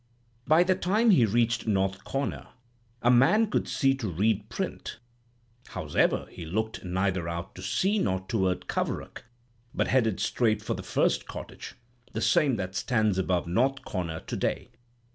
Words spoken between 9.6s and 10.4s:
but headed